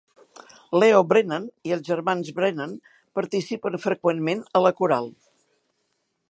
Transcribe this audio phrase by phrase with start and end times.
[0.83, 2.73] Leo Brennan i els germans Brennan
[3.19, 5.13] participen freqüentment a la coral.